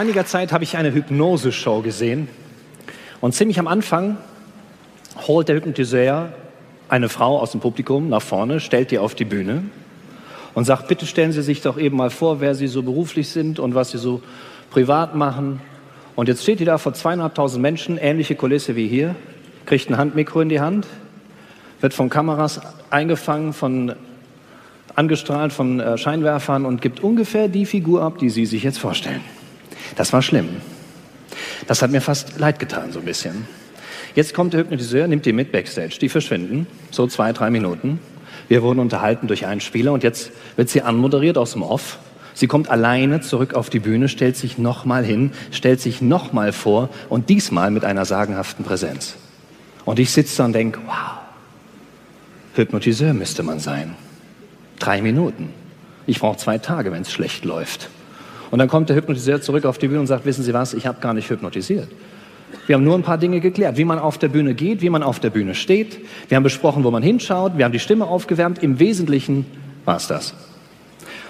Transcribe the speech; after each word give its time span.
Einiger 0.00 0.24
Zeit 0.24 0.50
habe 0.50 0.64
ich 0.64 0.78
eine 0.78 0.94
Hypnose-Show 0.94 1.82
gesehen 1.82 2.26
und 3.20 3.34
ziemlich 3.34 3.58
am 3.58 3.66
Anfang 3.66 4.16
holt 5.28 5.48
der 5.48 5.56
Hypnotiseur 5.56 6.32
eine 6.88 7.10
Frau 7.10 7.38
aus 7.38 7.50
dem 7.50 7.60
Publikum 7.60 8.08
nach 8.08 8.22
vorne, 8.22 8.60
stellt 8.60 8.92
die 8.92 8.98
auf 8.98 9.14
die 9.14 9.26
Bühne 9.26 9.64
und 10.54 10.64
sagt, 10.64 10.88
bitte 10.88 11.04
stellen 11.04 11.32
Sie 11.32 11.42
sich 11.42 11.60
doch 11.60 11.76
eben 11.76 11.98
mal 11.98 12.08
vor, 12.08 12.40
wer 12.40 12.54
Sie 12.54 12.66
so 12.66 12.82
beruflich 12.82 13.28
sind 13.28 13.58
und 13.58 13.74
was 13.74 13.90
Sie 13.90 13.98
so 13.98 14.22
privat 14.70 15.14
machen. 15.14 15.60
Und 16.16 16.28
jetzt 16.28 16.44
steht 16.44 16.60
die 16.60 16.64
da 16.64 16.78
vor 16.78 16.94
zweieinhalbtausend 16.94 17.60
Menschen, 17.60 17.98
ähnliche 17.98 18.36
Kulisse 18.36 18.76
wie 18.76 18.88
hier, 18.88 19.14
kriegt 19.66 19.90
ein 19.90 19.98
Handmikro 19.98 20.40
in 20.40 20.48
die 20.48 20.60
Hand, 20.60 20.86
wird 21.82 21.92
von 21.92 22.08
Kameras 22.08 22.62
eingefangen, 22.88 23.52
von 23.52 23.94
angestrahlt 24.94 25.52
von 25.52 25.78
äh, 25.78 25.98
Scheinwerfern 25.98 26.64
und 26.64 26.80
gibt 26.80 27.00
ungefähr 27.00 27.48
die 27.48 27.66
Figur 27.66 28.02
ab, 28.02 28.16
die 28.16 28.30
Sie 28.30 28.46
sich 28.46 28.62
jetzt 28.62 28.78
vorstellen. 28.78 29.20
Das 29.96 30.12
war 30.12 30.22
schlimm. 30.22 30.48
Das 31.66 31.82
hat 31.82 31.90
mir 31.90 32.00
fast 32.00 32.38
leid 32.38 32.58
getan, 32.58 32.92
so 32.92 32.98
ein 32.98 33.04
bisschen. 33.04 33.46
Jetzt 34.14 34.34
kommt 34.34 34.52
der 34.52 34.60
Hypnotiseur, 34.60 35.06
nimmt 35.06 35.26
die 35.26 35.32
mit 35.32 35.52
Backstage. 35.52 35.98
Die 36.00 36.08
verschwinden, 36.08 36.66
so 36.90 37.06
zwei, 37.06 37.32
drei 37.32 37.50
Minuten. 37.50 38.00
Wir 38.48 38.62
wurden 38.62 38.80
unterhalten 38.80 39.28
durch 39.28 39.46
einen 39.46 39.60
Spieler 39.60 39.92
und 39.92 40.02
jetzt 40.02 40.32
wird 40.56 40.68
sie 40.68 40.82
anmoderiert 40.82 41.38
aus 41.38 41.52
dem 41.52 41.62
Off. 41.62 41.98
Sie 42.34 42.46
kommt 42.46 42.68
alleine 42.68 43.20
zurück 43.20 43.54
auf 43.54 43.70
die 43.70 43.78
Bühne, 43.78 44.08
stellt 44.08 44.36
sich 44.36 44.58
nochmal 44.58 45.04
hin, 45.04 45.32
stellt 45.52 45.80
sich 45.80 46.00
nochmal 46.00 46.52
vor 46.52 46.88
und 47.08 47.28
diesmal 47.28 47.70
mit 47.70 47.84
einer 47.84 48.04
sagenhaften 48.04 48.64
Präsenz. 48.64 49.16
Und 49.84 49.98
ich 49.98 50.10
sitze 50.10 50.38
da 50.38 50.46
und 50.46 50.52
denke, 50.52 50.80
wow, 50.86 51.18
Hypnotiseur 52.54 53.14
müsste 53.14 53.42
man 53.42 53.60
sein. 53.60 53.94
Drei 54.78 55.02
Minuten. 55.02 55.52
Ich 56.06 56.18
brauche 56.18 56.38
zwei 56.38 56.58
Tage, 56.58 56.90
wenn 56.92 57.02
es 57.02 57.12
schlecht 57.12 57.44
läuft. 57.44 57.90
Und 58.50 58.58
dann 58.58 58.68
kommt 58.68 58.88
der 58.88 58.96
Hypnotiseur 58.96 59.40
zurück 59.40 59.64
auf 59.64 59.78
die 59.78 59.88
Bühne 59.88 60.00
und 60.00 60.06
sagt, 60.06 60.24
wissen 60.24 60.42
Sie 60.42 60.52
was, 60.52 60.74
ich 60.74 60.86
habe 60.86 61.00
gar 61.00 61.14
nicht 61.14 61.30
hypnotisiert. 61.30 61.88
Wir 62.66 62.74
haben 62.74 62.84
nur 62.84 62.96
ein 62.96 63.02
paar 63.02 63.18
Dinge 63.18 63.40
geklärt, 63.40 63.76
wie 63.76 63.84
man 63.84 63.98
auf 63.98 64.18
der 64.18 64.28
Bühne 64.28 64.54
geht, 64.54 64.82
wie 64.82 64.90
man 64.90 65.02
auf 65.02 65.20
der 65.20 65.30
Bühne 65.30 65.54
steht. 65.54 65.98
Wir 66.28 66.36
haben 66.36 66.42
besprochen, 66.42 66.82
wo 66.82 66.90
man 66.90 67.02
hinschaut, 67.02 67.56
wir 67.56 67.64
haben 67.64 67.72
die 67.72 67.78
Stimme 67.78 68.06
aufgewärmt. 68.06 68.60
Im 68.62 68.80
Wesentlichen 68.80 69.46
war 69.84 69.96
es 69.96 70.08
das. 70.08 70.34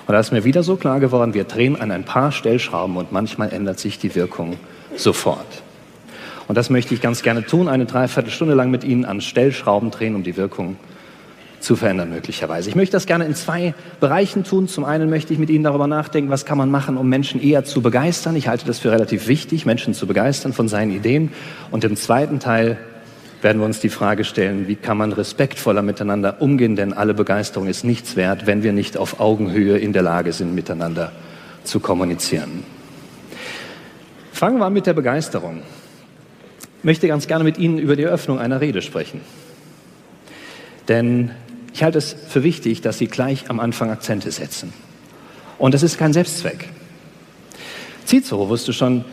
Und 0.07 0.15
da 0.15 0.21
ist 0.21 0.33
mir 0.33 0.45
wieder 0.45 0.63
so 0.63 0.77
klar 0.77 0.99
geworden, 0.99 1.35
wir 1.35 1.45
drehen 1.45 1.81
an 1.81 1.91
ein 1.91 2.05
paar 2.05 2.33
Stellschrauben 2.33 2.97
und 2.97 3.13
manchmal 3.13 3.53
ändert 3.53 3.79
sich 3.79 3.99
die 3.99 4.15
Wirkung 4.15 4.57
sofort. 4.97 5.63
Und 6.49 6.57
das 6.57 6.71
möchte 6.71 6.95
ich 6.95 7.01
ganz 7.01 7.23
gerne 7.23 7.45
tun, 7.45 7.69
eine 7.69 7.85
Dreiviertelstunde 7.85 8.55
lang 8.55 8.71
mit 8.71 8.83
Ihnen 8.83 9.05
an 9.05 9.21
Stellschrauben 9.21 9.91
drehen, 9.91 10.17
um 10.17 10.25
die 10.25 10.37
Wirkung 10.37 10.77
zu 10.77 10.91
verändern 11.77 12.11
möglicherweise. 12.11 12.69
Ich 12.71 12.75
möchte 12.75 12.93
das 12.93 13.07
gerne 13.07 13.27
in 13.27 13.35
zwei 13.35 13.75
Bereichen 14.01 14.45
tun. 14.45 14.67
Zum 14.67 14.85
einen 14.85 15.11
möchte 15.11 15.33
ich 15.33 15.39
mit 15.39 15.51
Ihnen 15.51 15.65
darüber 15.65 15.87
nachdenken, 15.87 16.31
was 16.31 16.45
kann 16.45 16.59
man 16.59 16.71
machen, 16.71 16.97
um 16.97 17.09
Menschen 17.09 17.41
eher 17.41 17.65
zu 17.65 17.83
begeistern. 17.83 18.35
Ich 18.35 18.49
halte 18.49 18.67
das 18.67 18.79
für 18.79 18.91
relativ 18.91 19.29
wichtig, 19.29 19.67
Menschen 19.67 19.95
zu 19.95 20.07
begeistern 20.07 20.53
von 20.53 20.69
seinen 20.69 20.91
Ideen. 20.91 21.33
Und 21.71 21.85
im 21.85 21.97
zweiten 21.97 22.41
Teil 22.41 22.79
werden 23.43 23.61
wir 23.61 23.67
uns 23.67 23.81
die 23.81 23.89
Frage 23.89 24.25
stellen, 24.25 24.69
wie 24.69 24.77
kann 24.77 24.97
man 24.97 25.13
respektvoller 25.13 25.83
miteinander 25.83 26.41
umgehen, 26.41 26.77
denn 26.77 26.93
alle 26.93 27.15
Begeisterung 27.15 27.69
ist 27.69 27.85
nichts 27.85 28.17
wert, 28.17 28.47
wenn 28.47 28.63
wir 28.63 28.73
nicht 28.73 28.97
auf 28.97 29.21
Augenhöhe 29.21 29.79
in 29.79 29.93
der 29.93 30.03
Lage 30.03 30.33
sind, 30.33 30.55
miteinander 30.55 31.13
zu 31.65 31.81
kommunizieren. 31.81 32.65
Fangen 34.33 34.59
wir 34.59 34.67
an 34.67 34.73
mit 34.73 34.87
der 34.87 34.95
Begeisterung. 34.95 35.63
Ich 36.79 36.85
möchte 36.85 37.09
ganz 37.09 37.27
gerne 37.27 37.45
mit 37.45 37.59
Ihnen 37.59 37.79
über 37.79 37.97
die 37.97 38.05
Eröffnung 38.05 38.39
einer 38.39 38.61
Rede 38.61 38.81
sprechen. 38.81 39.21
Denn 40.89 41.31
ich 41.73 41.83
halte 41.83 41.99
es 41.99 42.15
für 42.29 42.43
wichtig, 42.43 42.81
dass 42.81 42.99
Sie 42.99 43.07
gleich 43.07 43.51
am 43.51 43.61
Anfang 43.61 43.91
Akzente 43.91 44.31
setzen. 44.31 44.73
Und 45.59 45.75
das 45.75 45.83
ist 45.83 45.99
kein 45.99 46.13
Selbstzweck. 46.13 46.69
Cicero 48.07 48.49
wusste 48.49 48.73
schon, 48.73 49.05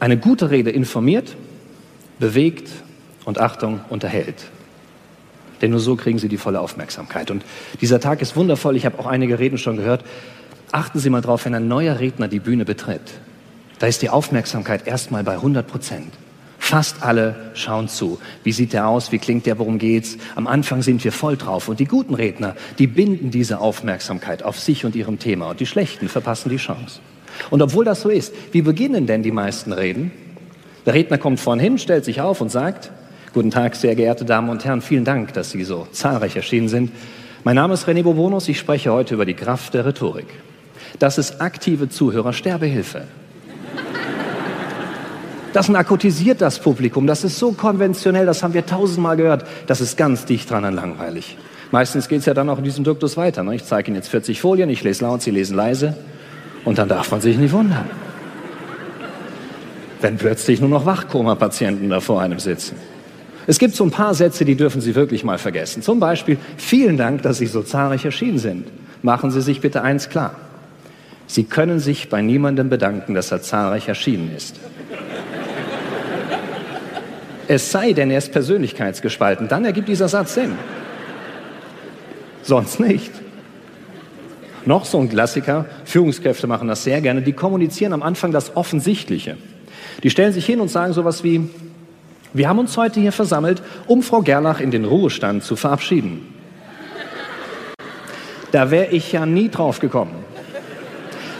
eine 0.00 0.16
gute 0.16 0.50
Rede 0.50 0.70
informiert, 0.70 1.34
bewegt 2.18 2.68
und 3.24 3.38
Achtung 3.38 3.80
unterhält. 3.88 4.44
Denn 5.62 5.70
nur 5.70 5.80
so 5.80 5.96
kriegen 5.96 6.18
Sie 6.18 6.28
die 6.28 6.36
volle 6.36 6.60
Aufmerksamkeit. 6.60 7.30
Und 7.30 7.44
dieser 7.80 8.00
Tag 8.00 8.20
ist 8.20 8.36
wundervoll. 8.36 8.76
Ich 8.76 8.84
habe 8.84 8.98
auch 8.98 9.06
einige 9.06 9.38
Reden 9.38 9.56
schon 9.56 9.76
gehört. 9.76 10.04
Achten 10.72 10.98
Sie 10.98 11.10
mal 11.10 11.20
drauf, 11.20 11.44
wenn 11.44 11.54
ein 11.54 11.68
neuer 11.68 12.00
Redner 12.00 12.28
die 12.28 12.40
Bühne 12.40 12.64
betritt. 12.64 13.00
Da 13.78 13.86
ist 13.86 14.02
die 14.02 14.10
Aufmerksamkeit 14.10 14.86
erstmal 14.86 15.24
bei 15.24 15.34
100 15.34 15.66
Prozent. 15.66 16.12
Fast 16.64 17.02
alle 17.02 17.34
schauen 17.52 17.88
zu. 17.88 18.18
Wie 18.42 18.52
sieht 18.52 18.72
der 18.72 18.88
aus? 18.88 19.12
Wie 19.12 19.18
klingt 19.18 19.44
der? 19.44 19.58
Worum 19.58 19.78
geht's? 19.78 20.16
Am 20.34 20.46
Anfang 20.46 20.80
sind 20.80 21.04
wir 21.04 21.12
voll 21.12 21.36
drauf. 21.36 21.68
Und 21.68 21.78
die 21.78 21.84
guten 21.84 22.14
Redner, 22.14 22.56
die 22.78 22.86
binden 22.86 23.30
diese 23.30 23.60
Aufmerksamkeit 23.60 24.42
auf 24.42 24.58
sich 24.58 24.86
und 24.86 24.96
ihrem 24.96 25.18
Thema. 25.18 25.50
Und 25.50 25.60
die 25.60 25.66
schlechten 25.66 26.08
verpassen 26.08 26.48
die 26.48 26.56
Chance. 26.56 27.00
Und 27.50 27.60
obwohl 27.60 27.84
das 27.84 28.00
so 28.00 28.08
ist, 28.08 28.32
wie 28.52 28.62
beginnen 28.62 29.06
denn 29.06 29.22
die 29.22 29.30
meisten 29.30 29.74
Reden? 29.74 30.10
Der 30.86 30.94
Redner 30.94 31.18
kommt 31.18 31.38
vorn 31.38 31.60
hin, 31.60 31.76
stellt 31.76 32.06
sich 32.06 32.22
auf 32.22 32.40
und 32.40 32.50
sagt, 32.50 32.90
Guten 33.34 33.50
Tag, 33.50 33.76
sehr 33.76 33.94
geehrte 33.94 34.24
Damen 34.24 34.48
und 34.48 34.64
Herren, 34.64 34.80
vielen 34.80 35.04
Dank, 35.04 35.34
dass 35.34 35.50
Sie 35.50 35.64
so 35.64 35.86
zahlreich 35.92 36.34
erschienen 36.34 36.68
sind. 36.68 36.92
Mein 37.44 37.56
Name 37.56 37.74
ist 37.74 37.86
René 37.86 38.02
Bobonus, 38.02 38.48
ich 38.48 38.58
spreche 38.58 38.90
heute 38.90 39.12
über 39.12 39.26
die 39.26 39.34
Kraft 39.34 39.74
der 39.74 39.84
Rhetorik. 39.84 40.28
Das 40.98 41.18
ist 41.18 41.42
aktive 41.42 41.90
Zuhörersterbehilfe. 41.90 43.06
Das 45.54 45.68
narkotisiert 45.68 46.40
das 46.40 46.58
Publikum. 46.58 47.06
Das 47.06 47.22
ist 47.22 47.38
so 47.38 47.52
konventionell, 47.52 48.26
das 48.26 48.42
haben 48.42 48.54
wir 48.54 48.66
tausendmal 48.66 49.16
gehört. 49.16 49.44
Das 49.68 49.80
ist 49.80 49.96
ganz 49.96 50.24
dicht 50.24 50.50
dran 50.50 50.64
an 50.64 50.74
langweilig. 50.74 51.38
Meistens 51.70 52.08
geht 52.08 52.18
es 52.18 52.26
ja 52.26 52.34
dann 52.34 52.50
auch 52.50 52.58
in 52.58 52.64
diesem 52.64 52.82
Duktus 52.82 53.16
weiter. 53.16 53.44
Ne? 53.44 53.54
Ich 53.54 53.64
zeige 53.64 53.88
Ihnen 53.88 53.94
jetzt 53.94 54.08
40 54.08 54.40
Folien, 54.40 54.68
ich 54.68 54.82
lese 54.82 55.04
laut, 55.04 55.22
Sie 55.22 55.30
lesen 55.30 55.56
leise. 55.56 55.96
Und 56.64 56.78
dann 56.78 56.88
darf 56.88 57.12
man 57.12 57.20
sich 57.20 57.38
nicht 57.38 57.52
wundern. 57.52 57.88
Wenn 60.00 60.16
plötzlich 60.16 60.60
nur 60.60 60.70
noch 60.70 60.86
Wachkoma-Patienten 60.86 61.88
da 61.88 62.00
vor 62.00 62.20
einem 62.20 62.40
sitzen. 62.40 62.74
Es 63.46 63.60
gibt 63.60 63.76
so 63.76 63.84
ein 63.84 63.92
paar 63.92 64.14
Sätze, 64.14 64.44
die 64.44 64.56
dürfen 64.56 64.80
Sie 64.80 64.96
wirklich 64.96 65.22
mal 65.22 65.38
vergessen. 65.38 65.82
Zum 65.82 66.00
Beispiel, 66.00 66.36
vielen 66.56 66.96
Dank, 66.96 67.22
dass 67.22 67.38
Sie 67.38 67.46
so 67.46 67.62
zahlreich 67.62 68.04
erschienen 68.04 68.38
sind. 68.38 68.66
Machen 69.02 69.30
Sie 69.30 69.40
sich 69.40 69.60
bitte 69.60 69.82
eins 69.82 70.08
klar. 70.08 70.34
Sie 71.28 71.44
können 71.44 71.78
sich 71.78 72.08
bei 72.08 72.22
niemandem 72.22 72.70
bedanken, 72.70 73.14
dass 73.14 73.30
er 73.30 73.40
zahlreich 73.40 73.86
erschienen 73.86 74.34
ist. 74.36 74.56
Es 77.48 77.70
sei 77.70 77.92
denn, 77.92 78.10
er 78.10 78.18
ist 78.18 78.32
persönlichkeitsgespalten. 78.32 79.48
Dann 79.48 79.64
ergibt 79.64 79.88
dieser 79.88 80.08
Satz 80.08 80.34
Sinn. 80.34 80.52
Sonst 82.42 82.80
nicht. 82.80 83.12
Noch 84.66 84.84
so 84.84 84.98
ein 84.98 85.10
Klassiker, 85.10 85.66
Führungskräfte 85.84 86.46
machen 86.46 86.68
das 86.68 86.84
sehr 86.84 87.00
gerne, 87.02 87.20
die 87.20 87.32
kommunizieren 87.32 87.92
am 87.92 88.02
Anfang 88.02 88.32
das 88.32 88.56
Offensichtliche. 88.56 89.36
Die 90.02 90.10
stellen 90.10 90.32
sich 90.32 90.46
hin 90.46 90.60
und 90.60 90.68
sagen 90.68 90.94
sowas 90.94 91.22
wie, 91.22 91.50
wir 92.32 92.48
haben 92.48 92.58
uns 92.58 92.76
heute 92.76 92.98
hier 92.98 93.12
versammelt, 93.12 93.62
um 93.86 94.02
Frau 94.02 94.22
Gerlach 94.22 94.60
in 94.60 94.70
den 94.70 94.84
Ruhestand 94.84 95.44
zu 95.44 95.54
verabschieden. 95.54 96.34
Da 98.52 98.70
wäre 98.70 98.86
ich 98.86 99.12
ja 99.12 99.26
nie 99.26 99.50
drauf 99.50 99.80
gekommen. 99.80 100.14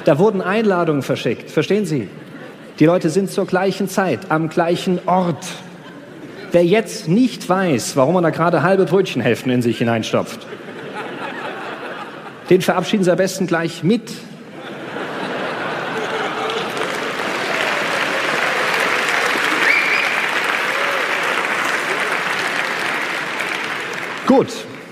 Da 0.04 0.18
wurden 0.18 0.42
Einladungen 0.42 1.02
verschickt, 1.02 1.50
verstehen 1.50 1.86
Sie? 1.86 2.08
Die 2.78 2.84
Leute 2.84 3.08
sind 3.08 3.30
zur 3.30 3.46
gleichen 3.46 3.88
Zeit 3.88 4.30
am 4.30 4.48
gleichen 4.48 4.98
Ort. 5.06 5.46
Wer 6.54 6.64
jetzt 6.64 7.08
nicht 7.08 7.48
weiß, 7.48 7.96
warum 7.96 8.14
er 8.14 8.22
da 8.22 8.30
gerade 8.30 8.62
halbe 8.62 8.84
Brötchenhälften 8.84 9.50
in 9.50 9.60
sich 9.60 9.78
hineinstopft, 9.78 10.38
den 12.48 12.62
verabschieden 12.62 13.02
Sie 13.02 13.10
am 13.10 13.16
besten 13.16 13.48
gleich 13.48 13.82
mit. 13.82 14.12
Gut, 24.28 24.46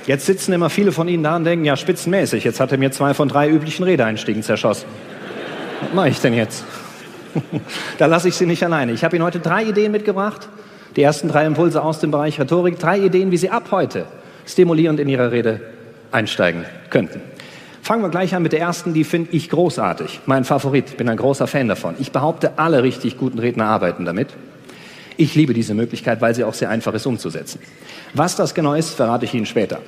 jetzt 0.09 0.27
sitzen 0.27 0.53
immer 0.53 0.69
viele 0.69 0.91
von 0.91 1.07
Ihnen 1.07 1.23
da 1.23 1.37
und 1.37 1.45
denken, 1.45 1.65
ja, 1.65 1.77
spitzenmäßig, 1.77 2.43
jetzt 2.43 2.59
hat 2.59 2.73
er 2.73 2.79
mir 2.79 2.91
zwei 2.91 3.15
von 3.15 3.29
drei 3.29 3.49
üblichen 3.49 3.85
Redeeinstiegen 3.85 4.43
zerschossen. 4.43 4.89
Was 5.81 5.95
mache 5.95 6.09
ich 6.09 6.21
denn 6.21 6.35
jetzt? 6.35 6.65
da 7.99 8.07
lasse 8.07 8.27
ich 8.27 8.35
Sie 8.35 8.47
nicht 8.47 8.65
alleine. 8.65 8.91
Ich 8.91 9.05
habe 9.05 9.15
Ihnen 9.15 9.25
heute 9.25 9.39
drei 9.39 9.63
Ideen 9.63 9.93
mitgebracht, 9.93 10.49
die 10.97 11.03
ersten 11.03 11.29
drei 11.29 11.47
Impulse 11.47 11.83
aus 11.83 12.01
dem 12.01 12.11
Bereich 12.11 12.39
Rhetorik, 12.39 12.79
drei 12.79 12.99
Ideen, 12.99 13.31
wie 13.31 13.37
Sie 13.37 13.51
ab 13.51 13.69
heute 13.71 14.07
stimulierend 14.47 15.01
in 15.01 15.09
ihre 15.09 15.33
Rede 15.33 15.61
einsteigen 16.11 16.65
könnten. 16.91 17.21
Fangen 17.83 18.03
wir 18.03 18.11
gleich 18.11 18.35
an 18.35 18.43
mit 18.43 18.53
der 18.53 18.61
ersten, 18.61 18.95
die 18.95 19.05
finde 19.05 19.33
ich 19.33 19.51
großartig. 19.51 20.21
Mein 20.27 20.45
Favorit, 20.45 20.97
bin 20.97 21.09
ein 21.09 21.17
großer 21.17 21.47
Fan 21.47 21.69
davon. 21.69 21.97
Ich 21.99 22.13
behaupte, 22.13 22.53
alle 22.59 22.83
richtig 22.83 23.19
guten 23.19 23.39
Redner 23.39 23.67
arbeiten 23.67 24.05
damit. 24.05 24.29
Ich 25.17 25.35
liebe 25.35 25.53
diese 25.53 25.75
Möglichkeit, 25.75 26.21
weil 26.21 26.35
sie 26.35 26.45
auch 26.45 26.55
sehr 26.55 26.71
einfach 26.71 26.95
ist 26.95 27.07
umzusetzen. 27.07 27.61
Was 28.15 28.37
das 28.37 28.55
genau 28.55 28.75
ist, 28.75 28.91
verrate 28.91 29.25
ich 29.25 29.35
Ihnen 29.35 29.47
später. 29.47 29.81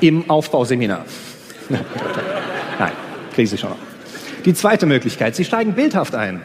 Im 0.00 0.28
Aufbauseminar. 0.28 1.04
Nein, 1.68 2.92
kriegen 3.34 3.48
Sie 3.48 3.58
schon 3.58 3.70
noch. 3.70 3.78
Die 4.44 4.54
zweite 4.54 4.86
Möglichkeit, 4.86 5.36
Sie 5.36 5.44
steigen 5.44 5.74
bildhaft 5.74 6.14
ein. 6.14 6.42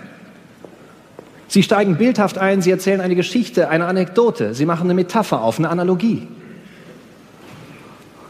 Sie 1.53 1.61
steigen 1.61 1.97
bildhaft 1.97 2.39
ein, 2.39 2.63
Sie 2.63 2.71
erzählen 2.71 2.99
eine 2.99 3.13
Geschichte, 3.13 3.69
eine 3.69 3.85
Anekdote, 3.85 4.55
Sie 4.55 4.65
machen 4.65 4.85
eine 4.85 4.95
Metapher 4.95 5.43
auf, 5.43 5.59
eine 5.59 5.69
Analogie. 5.69 6.27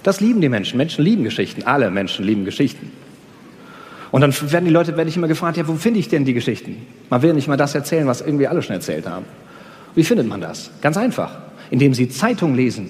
Das 0.03 0.19
lieben 0.19 0.41
die 0.41 0.49
Menschen. 0.49 0.75
Menschen 0.75 1.05
lieben 1.05 1.23
Geschichten. 1.23 1.63
Alle 1.63 1.89
Menschen 1.89 2.25
lieben 2.25 2.43
Geschichten. 2.43 2.91
Und 4.11 4.19
dann 4.19 4.33
werden 4.51 4.65
die 4.65 4.71
Leute, 4.71 4.97
werde 4.97 5.09
ich 5.09 5.15
immer 5.15 5.29
gefragt, 5.29 5.55
ja, 5.55 5.65
wo 5.65 5.75
finde 5.75 6.01
ich 6.01 6.09
denn 6.09 6.25
die 6.25 6.33
Geschichten? 6.33 6.85
Man 7.09 7.21
will 7.21 7.31
nicht 7.33 7.47
mal 7.47 7.55
das 7.55 7.73
erzählen, 7.75 8.07
was 8.07 8.19
irgendwie 8.19 8.45
alle 8.45 8.61
schon 8.61 8.75
erzählt 8.75 9.07
haben. 9.07 9.23
Wie 9.95 10.03
findet 10.03 10.27
man 10.27 10.41
das? 10.41 10.71
Ganz 10.81 10.97
einfach. 10.97 11.31
Indem 11.69 11.93
Sie 11.93 12.09
Zeitung 12.09 12.55
lesen 12.55 12.89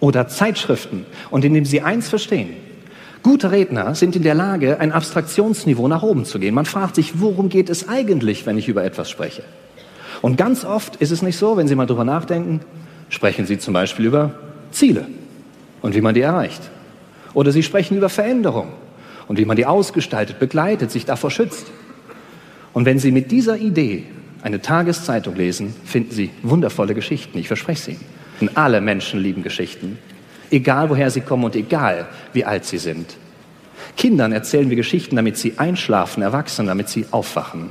oder 0.00 0.28
Zeitschriften 0.28 1.04
und 1.28 1.44
indem 1.44 1.66
Sie 1.66 1.82
eins 1.82 2.08
verstehen. 2.08 2.56
Gute 3.24 3.50
Redner 3.50 3.94
sind 3.94 4.14
in 4.16 4.22
der 4.22 4.34
Lage, 4.34 4.80
ein 4.80 4.92
Abstraktionsniveau 4.92 5.88
nach 5.88 6.02
oben 6.02 6.26
zu 6.26 6.38
gehen. 6.38 6.54
Man 6.54 6.66
fragt 6.66 6.94
sich, 6.94 7.22
worum 7.22 7.48
geht 7.48 7.70
es 7.70 7.88
eigentlich, 7.88 8.44
wenn 8.44 8.58
ich 8.58 8.68
über 8.68 8.84
etwas 8.84 9.08
spreche? 9.08 9.42
Und 10.20 10.36
ganz 10.36 10.62
oft 10.66 10.96
ist 10.96 11.10
es 11.10 11.22
nicht 11.22 11.38
so, 11.38 11.56
wenn 11.56 11.66
Sie 11.66 11.74
mal 11.74 11.86
drüber 11.86 12.04
nachdenken, 12.04 12.60
sprechen 13.08 13.46
Sie 13.46 13.58
zum 13.58 13.72
Beispiel 13.72 14.04
über 14.04 14.34
Ziele 14.72 15.06
und 15.80 15.94
wie 15.94 16.02
man 16.02 16.14
die 16.14 16.20
erreicht. 16.20 16.60
Oder 17.32 17.50
Sie 17.50 17.62
sprechen 17.62 17.96
über 17.96 18.10
Veränderung 18.10 18.68
und 19.26 19.38
wie 19.38 19.46
man 19.46 19.56
die 19.56 19.64
ausgestaltet, 19.64 20.38
begleitet, 20.38 20.90
sich 20.90 21.06
davor 21.06 21.30
schützt. 21.30 21.68
Und 22.74 22.84
wenn 22.84 22.98
Sie 22.98 23.10
mit 23.10 23.30
dieser 23.30 23.56
Idee 23.56 24.04
eine 24.42 24.60
Tageszeitung 24.60 25.34
lesen, 25.34 25.74
finden 25.86 26.10
Sie 26.10 26.28
wundervolle 26.42 26.94
Geschichten, 26.94 27.38
ich 27.38 27.48
verspreche 27.48 27.80
es 27.80 27.88
Ihnen. 27.96 28.04
Und 28.42 28.58
alle 28.58 28.82
Menschen 28.82 29.18
lieben 29.18 29.42
Geschichten, 29.42 29.96
egal 30.50 30.90
woher 30.90 31.10
sie 31.10 31.20
kommen 31.20 31.44
und 31.44 31.56
egal 31.56 32.06
wie 32.32 32.44
alt 32.44 32.64
sie 32.64 32.78
sind. 32.78 33.16
Kindern 33.96 34.32
erzählen 34.32 34.68
wir 34.68 34.76
Geschichten, 34.76 35.16
damit 35.16 35.36
sie 35.36 35.58
einschlafen, 35.58 36.22
Erwachsenen, 36.22 36.68
damit 36.68 36.88
sie 36.88 37.06
aufwachen. 37.10 37.70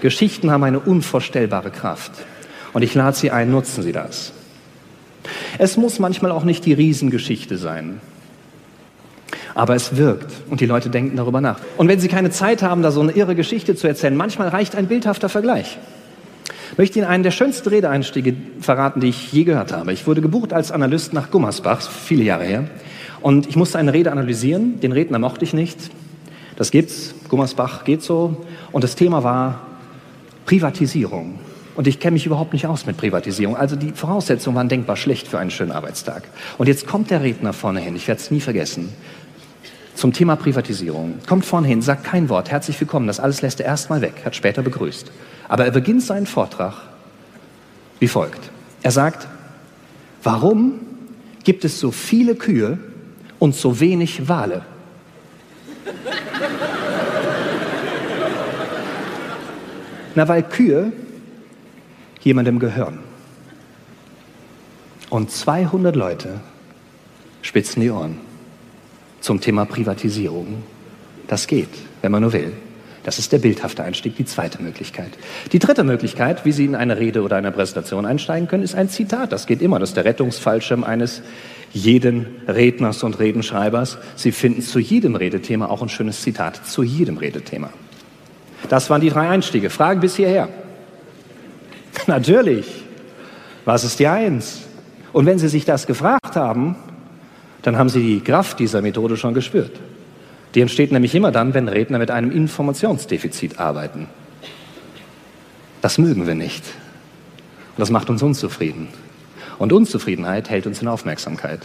Geschichten 0.00 0.50
haben 0.50 0.64
eine 0.64 0.80
unvorstellbare 0.80 1.70
Kraft. 1.70 2.12
Und 2.74 2.82
ich 2.82 2.94
lade 2.94 3.16
Sie 3.16 3.30
ein, 3.30 3.50
nutzen 3.50 3.82
Sie 3.82 3.92
das. 3.92 4.32
Es 5.56 5.76
muss 5.78 5.98
manchmal 5.98 6.30
auch 6.30 6.44
nicht 6.44 6.66
die 6.66 6.74
Riesengeschichte 6.74 7.56
sein. 7.56 8.00
Aber 9.54 9.74
es 9.76 9.96
wirkt 9.96 10.30
und 10.50 10.60
die 10.60 10.66
Leute 10.66 10.90
denken 10.90 11.16
darüber 11.16 11.40
nach. 11.40 11.58
Und 11.76 11.88
wenn 11.88 12.00
Sie 12.00 12.08
keine 12.08 12.30
Zeit 12.30 12.62
haben, 12.62 12.82
da 12.82 12.90
so 12.90 13.00
eine 13.00 13.12
irre 13.12 13.34
Geschichte 13.34 13.76
zu 13.76 13.86
erzählen, 13.86 14.16
manchmal 14.16 14.48
reicht 14.48 14.74
ein 14.74 14.88
bildhafter 14.88 15.28
Vergleich. 15.28 15.78
Möchte 16.76 16.98
Ihnen 16.98 17.08
einen 17.08 17.22
der 17.22 17.30
schönsten 17.30 17.68
Redeeinstiege 17.68 18.34
verraten, 18.60 19.00
die 19.00 19.08
ich 19.08 19.32
je 19.32 19.44
gehört 19.44 19.72
habe. 19.72 19.92
Ich 19.92 20.06
wurde 20.06 20.20
gebucht 20.20 20.52
als 20.52 20.70
Analyst 20.70 21.12
nach 21.12 21.30
Gummersbach, 21.30 21.80
viele 21.82 22.24
Jahre 22.24 22.44
her. 22.44 22.64
Und 23.20 23.48
ich 23.48 23.56
musste 23.56 23.78
eine 23.78 23.92
Rede 23.92 24.12
analysieren. 24.12 24.80
Den 24.80 24.92
Redner 24.92 25.18
mochte 25.18 25.44
ich 25.44 25.54
nicht. 25.54 25.78
Das 26.56 26.70
gibt's. 26.70 27.14
Gummersbach 27.28 27.84
geht 27.84 28.02
so. 28.02 28.44
Und 28.72 28.84
das 28.84 28.96
Thema 28.96 29.24
war 29.24 29.60
Privatisierung. 30.46 31.38
Und 31.76 31.86
ich 31.86 31.98
kenne 31.98 32.12
mich 32.12 32.26
überhaupt 32.26 32.52
nicht 32.52 32.66
aus 32.66 32.86
mit 32.86 32.96
Privatisierung. 32.96 33.56
Also 33.56 33.76
die 33.76 33.90
Voraussetzungen 33.92 34.56
waren 34.56 34.68
denkbar 34.68 34.96
schlecht 34.96 35.26
für 35.26 35.38
einen 35.38 35.50
schönen 35.50 35.72
Arbeitstag. 35.72 36.24
Und 36.58 36.68
jetzt 36.68 36.86
kommt 36.86 37.10
der 37.10 37.22
Redner 37.22 37.52
vorne 37.52 37.80
hin, 37.80 37.96
ich 37.96 38.06
werde 38.06 38.20
es 38.20 38.30
nie 38.30 38.40
vergessen, 38.40 38.90
zum 39.94 40.12
Thema 40.12 40.36
Privatisierung. 40.36 41.18
Kommt 41.26 41.44
vorne 41.44 41.68
hin, 41.68 41.82
sagt 41.82 42.04
kein 42.04 42.28
Wort, 42.28 42.50
herzlich 42.50 42.80
willkommen, 42.80 43.06
das 43.06 43.20
alles 43.20 43.42
lässt 43.42 43.60
er 43.60 43.66
erstmal 43.66 44.00
weg, 44.00 44.22
hat 44.24 44.34
später 44.34 44.62
begrüßt. 44.62 45.10
Aber 45.48 45.64
er 45.64 45.70
beginnt 45.70 46.02
seinen 46.02 46.26
Vortrag 46.26 46.74
wie 48.00 48.08
folgt. 48.08 48.50
Er 48.82 48.90
sagt, 48.90 49.26
warum 50.22 50.80
gibt 51.42 51.64
es 51.64 51.80
so 51.80 51.90
viele 51.90 52.34
Kühe 52.34 52.78
und 53.38 53.54
so 53.54 53.80
wenig 53.80 54.28
Wale? 54.28 54.62
Na, 60.14 60.28
weil 60.28 60.42
Kühe 60.42 60.92
jemandem 62.20 62.58
gehören. 62.58 62.98
Und 65.10 65.30
200 65.30 65.96
Leute 65.96 66.40
spitzen 67.42 67.80
die 67.80 67.90
Ohren 67.90 68.18
zum 69.24 69.40
Thema 69.40 69.64
Privatisierung. 69.64 70.62
Das 71.28 71.46
geht, 71.46 71.70
wenn 72.02 72.12
man 72.12 72.20
nur 72.20 72.34
will. 72.34 72.52
Das 73.04 73.18
ist 73.18 73.32
der 73.32 73.38
bildhafte 73.38 73.82
Einstieg, 73.82 74.16
die 74.16 74.26
zweite 74.26 74.62
Möglichkeit. 74.62 75.12
Die 75.52 75.58
dritte 75.58 75.82
Möglichkeit, 75.82 76.44
wie 76.44 76.52
Sie 76.52 76.66
in 76.66 76.74
eine 76.74 76.98
Rede 76.98 77.22
oder 77.22 77.36
eine 77.36 77.50
Präsentation 77.50 78.04
einsteigen 78.04 78.48
können, 78.48 78.62
ist 78.62 78.74
ein 78.74 78.90
Zitat. 78.90 79.32
Das 79.32 79.46
geht 79.46 79.62
immer. 79.62 79.78
Das 79.78 79.90
ist 79.90 79.96
der 79.96 80.04
Rettungsfallschirm 80.04 80.84
eines 80.84 81.22
jeden 81.72 82.26
Redners 82.46 83.02
und 83.02 83.18
Redenschreibers. 83.18 83.96
Sie 84.14 84.30
finden 84.30 84.60
zu 84.60 84.78
jedem 84.78 85.16
Redethema 85.16 85.70
auch 85.70 85.80
ein 85.80 85.88
schönes 85.88 86.20
Zitat. 86.20 86.66
Zu 86.66 86.82
jedem 86.82 87.16
Redethema. 87.16 87.70
Das 88.68 88.90
waren 88.90 89.00
die 89.00 89.10
drei 89.10 89.28
Einstiege. 89.30 89.70
Fragen 89.70 90.00
bis 90.00 90.16
hierher. 90.16 90.50
Natürlich. 92.06 92.66
Was 93.64 93.84
ist 93.84 93.98
die 93.98 94.06
Eins? 94.06 94.60
Und 95.14 95.24
wenn 95.24 95.38
Sie 95.38 95.48
sich 95.48 95.64
das 95.64 95.86
gefragt 95.86 96.36
haben, 96.36 96.76
dann 97.64 97.78
haben 97.78 97.88
Sie 97.88 98.02
die 98.02 98.20
Kraft 98.20 98.60
dieser 98.60 98.82
Methode 98.82 99.16
schon 99.16 99.32
gespürt. 99.32 99.72
Die 100.54 100.60
entsteht 100.60 100.92
nämlich 100.92 101.14
immer 101.14 101.32
dann, 101.32 101.54
wenn 101.54 101.66
Redner 101.66 101.98
mit 101.98 102.10
einem 102.10 102.30
Informationsdefizit 102.30 103.58
arbeiten. 103.58 104.06
Das 105.80 105.96
mögen 105.96 106.26
wir 106.26 106.34
nicht. 106.34 106.62
Und 106.62 107.80
das 107.80 107.90
macht 107.90 108.10
uns 108.10 108.22
unzufrieden. 108.22 108.88
Und 109.58 109.72
Unzufriedenheit 109.72 110.50
hält 110.50 110.66
uns 110.66 110.82
in 110.82 110.88
Aufmerksamkeit. 110.88 111.60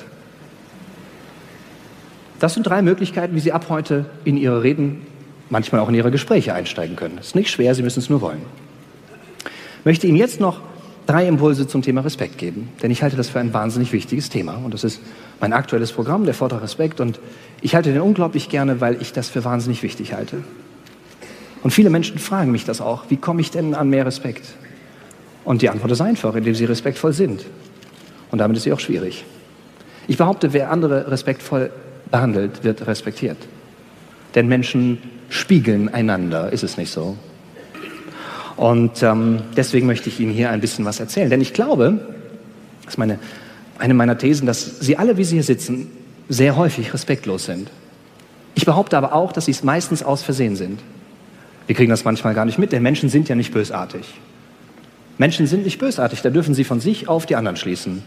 Das 2.39 2.53
sind 2.53 2.65
drei 2.65 2.81
Möglichkeiten, 2.81 3.35
wie 3.35 3.41
Sie 3.41 3.51
ab 3.51 3.65
heute 3.67 4.05
in 4.23 4.37
Ihre 4.37 4.63
Reden, 4.63 5.05
manchmal 5.49 5.81
auch 5.81 5.89
in 5.89 5.95
Ihre 5.95 6.11
Gespräche 6.11 6.53
einsteigen 6.53 6.95
können. 6.95 7.17
Es 7.19 7.27
ist 7.27 7.35
nicht 7.35 7.51
schwer, 7.51 7.75
Sie 7.75 7.83
müssen 7.83 7.99
es 7.99 8.09
nur 8.09 8.21
wollen. 8.21 8.41
Ich 9.79 9.85
möchte 9.85 10.07
Ihnen 10.07 10.17
jetzt 10.17 10.39
noch 10.39 10.61
drei 11.09 11.27
Impulse 11.27 11.65
zum 11.65 11.81
Thema 11.81 12.01
Respekt 12.01 12.37
geben, 12.37 12.69
denn 12.83 12.91
ich 12.91 13.01
halte 13.01 13.17
das 13.17 13.29
für 13.29 13.39
ein 13.39 13.51
wahnsinnig 13.51 13.91
wichtiges 13.93 14.29
Thema 14.29 14.61
und 14.63 14.75
das 14.75 14.83
ist 14.83 15.01
mein 15.39 15.53
aktuelles 15.53 15.91
Programm, 15.91 16.25
der 16.25 16.35
Vortrag 16.35 16.61
Respekt 16.61 16.99
und 16.99 17.19
ich 17.61 17.73
halte 17.73 17.91
den 17.91 18.01
unglaublich 18.01 18.47
gerne, 18.47 18.79
weil 18.79 19.01
ich 19.01 19.11
das 19.11 19.27
für 19.27 19.43
wahnsinnig 19.43 19.81
wichtig 19.81 20.13
halte. 20.13 20.43
Und 21.63 21.71
viele 21.71 21.89
Menschen 21.89 22.19
fragen 22.19 22.51
mich 22.51 22.63
das 22.63 22.79
auch, 22.79 23.05
wie 23.09 23.17
komme 23.17 23.41
ich 23.41 23.49
denn 23.49 23.73
an 23.73 23.89
mehr 23.89 24.05
Respekt? 24.05 24.53
Und 25.45 25.63
die 25.63 25.69
Antwort 25.69 25.91
ist 25.91 26.01
einfach, 26.01 26.35
indem 26.35 26.53
sie 26.53 26.65
respektvoll 26.65 27.13
sind. 27.13 27.43
Und 28.29 28.37
damit 28.37 28.57
ist 28.57 28.63
sie 28.63 28.71
auch 28.71 28.79
schwierig. 28.79 29.25
Ich 30.07 30.17
behaupte, 30.17 30.53
wer 30.53 30.69
andere 30.69 31.09
respektvoll 31.09 31.71
behandelt, 32.11 32.63
wird 32.63 32.85
respektiert. 32.85 33.37
Denn 34.35 34.47
Menschen 34.47 34.99
spiegeln 35.29 35.89
einander, 35.89 36.53
ist 36.53 36.63
es 36.63 36.77
nicht 36.77 36.91
so? 36.91 37.17
Und 38.59 39.03
ähm, 39.03 39.39
deswegen 39.55 39.87
möchte 39.87 40.09
ich 40.09 40.19
Ihnen 40.19 40.33
hier 40.33 40.49
ein 40.49 40.59
bisschen 40.59 40.83
was 40.83 40.99
erzählen. 40.99 41.29
Denn 41.29 41.39
ich 41.39 41.53
glaube, 41.53 41.97
das 42.83 42.95
ist 42.95 42.97
meine, 42.97 43.17
eine 43.77 43.93
meiner 43.93 44.17
Thesen, 44.17 44.45
dass 44.45 44.81
Sie 44.81 44.97
alle, 44.97 45.15
wie 45.15 45.23
Sie 45.23 45.35
hier 45.35 45.43
sitzen, 45.43 45.87
sehr 46.27 46.57
häufig 46.57 46.93
respektlos 46.93 47.45
sind. 47.45 47.71
Ich 48.55 48.65
behaupte 48.65 48.97
aber 48.97 49.13
auch, 49.13 49.31
dass 49.31 49.45
Sie 49.45 49.51
es 49.51 49.63
meistens 49.63 50.03
aus 50.03 50.23
Versehen 50.23 50.57
sind. 50.57 50.81
Wir 51.67 51.75
kriegen 51.75 51.89
das 51.89 52.03
manchmal 52.03 52.33
gar 52.33 52.43
nicht 52.43 52.59
mit, 52.59 52.73
denn 52.73 52.83
Menschen 52.83 53.07
sind 53.07 53.29
ja 53.29 53.35
nicht 53.35 53.53
bösartig. 53.53 54.05
Menschen 55.17 55.47
sind 55.47 55.63
nicht 55.63 55.79
bösartig, 55.79 56.21
da 56.21 56.29
dürfen 56.29 56.53
Sie 56.53 56.65
von 56.65 56.81
sich 56.81 57.07
auf 57.07 57.25
die 57.25 57.37
anderen 57.37 57.55
schließen. 57.55 58.03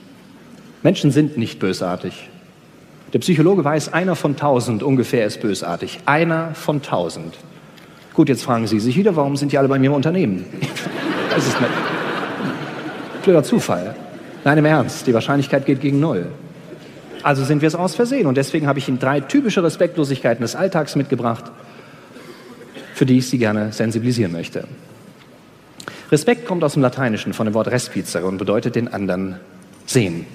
Menschen 0.82 1.12
sind 1.12 1.38
nicht 1.38 1.60
bösartig. 1.60 2.28
Der 3.14 3.20
Psychologe 3.20 3.64
weiß, 3.64 3.94
einer 3.94 4.16
von 4.16 4.36
tausend 4.36 4.82
ungefähr 4.82 5.24
ist 5.24 5.40
bösartig. 5.40 6.00
Einer 6.04 6.54
von 6.54 6.82
tausend. 6.82 7.38
Gut, 8.14 8.28
jetzt 8.28 8.44
fragen 8.44 8.66
Sie 8.66 8.78
sich 8.78 8.96
wieder, 8.96 9.16
warum 9.16 9.36
sind 9.36 9.52
die 9.52 9.58
alle 9.58 9.68
bei 9.68 9.78
mir 9.78 9.86
im 9.86 9.94
Unternehmen? 9.94 10.44
Das 11.34 11.46
ist 11.46 11.56
ein 11.56 11.64
blöder 13.22 13.42
Zufall. 13.42 13.94
Nein, 14.44 14.58
im 14.58 14.66
Ernst, 14.66 15.06
die 15.06 15.14
Wahrscheinlichkeit 15.14 15.64
geht 15.64 15.80
gegen 15.80 15.98
Null. 15.98 16.26
Also 17.22 17.42
sind 17.42 17.62
wir 17.62 17.68
es 17.68 17.74
aus 17.74 17.94
Versehen. 17.94 18.26
Und 18.26 18.36
deswegen 18.36 18.66
habe 18.66 18.78
ich 18.78 18.86
Ihnen 18.86 18.98
drei 18.98 19.20
typische 19.20 19.62
Respektlosigkeiten 19.62 20.42
des 20.42 20.54
Alltags 20.54 20.94
mitgebracht, 20.94 21.44
für 22.92 23.06
die 23.06 23.16
ich 23.16 23.30
Sie 23.30 23.38
gerne 23.38 23.72
sensibilisieren 23.72 24.30
möchte. 24.30 24.64
Respekt 26.10 26.44
kommt 26.44 26.62
aus 26.64 26.74
dem 26.74 26.82
Lateinischen 26.82 27.32
von 27.32 27.46
dem 27.46 27.54
Wort 27.54 27.68
respizere 27.68 28.26
und 28.26 28.36
bedeutet 28.36 28.74
den 28.74 28.88
anderen 28.92 29.36
sehen. 29.86 30.26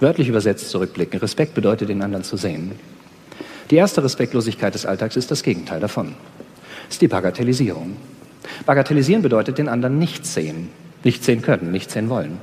Wörtlich 0.00 0.28
übersetzt 0.28 0.68
zurückblicken. 0.68 1.18
Respekt 1.18 1.54
bedeutet 1.54 1.88
den 1.88 2.02
anderen 2.02 2.24
zu 2.24 2.36
sehen. 2.36 2.72
Die 3.70 3.76
erste 3.76 4.04
Respektlosigkeit 4.04 4.74
des 4.74 4.84
Alltags 4.84 5.16
ist 5.16 5.30
das 5.30 5.42
Gegenteil 5.42 5.80
davon 5.80 6.14
ist 6.88 7.00
die 7.02 7.08
Bagatellisierung. 7.08 7.96
Bagatellisieren 8.66 9.22
bedeutet 9.22 9.58
den 9.58 9.68
anderen 9.68 9.98
nicht 9.98 10.26
sehen, 10.26 10.68
nicht 11.04 11.24
sehen 11.24 11.42
können, 11.42 11.70
nicht 11.72 11.90
sehen 11.90 12.08
wollen. 12.08 12.38